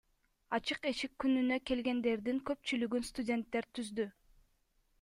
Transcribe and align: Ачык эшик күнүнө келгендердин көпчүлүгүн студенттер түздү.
Ачык 0.57 0.87
эшик 0.91 1.11
күнүнө 1.23 1.59
келгендердин 1.71 2.41
көпчүлүгүн 2.51 3.05
студенттер 3.11 3.71
түздү. 3.79 4.11